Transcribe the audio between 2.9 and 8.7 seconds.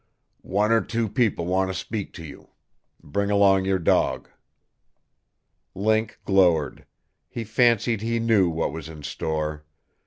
Bring along your dog." Link glowered. He fancied he knew